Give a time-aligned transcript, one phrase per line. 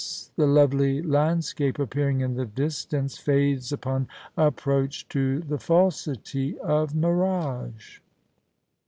[0.35, 7.99] the lovely landscape, appearing in the distance, fades upon approach to the falsity of mirage.